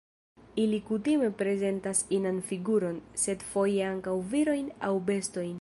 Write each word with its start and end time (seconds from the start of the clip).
Ili 0.61 0.79
kutime 0.87 1.29
prezentas 1.41 1.99
inan 2.19 2.41
figuron, 2.49 2.99
sed 3.27 3.47
foje 3.53 3.87
ankaŭ 3.93 4.19
virojn 4.37 4.77
aŭ 4.91 4.95
bestojn. 5.13 5.49